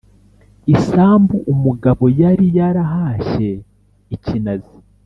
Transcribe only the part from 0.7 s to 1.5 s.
Isambu